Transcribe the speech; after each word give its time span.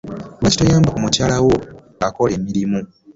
Lwaki 0.39 0.57
toyamba 0.59 0.91
ku 0.93 0.99
mukyala 1.03 1.35
wo 1.45 1.55
ng'akola 1.97 2.31
emirimu? 2.39 2.79